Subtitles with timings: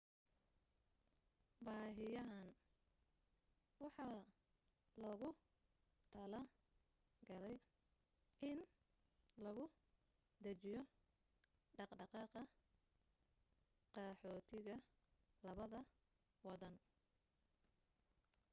[1.65, 2.53] baahiyahani
[3.81, 4.15] waxaa
[5.01, 5.29] loogu
[6.13, 6.39] tala
[7.27, 7.55] galay
[8.49, 8.59] in
[9.43, 9.65] lagu
[10.43, 10.81] dajiyo
[11.77, 12.41] dhaqdhaqaaqa
[13.95, 14.75] qaxoontiga
[15.45, 15.79] labada
[16.47, 16.75] wadan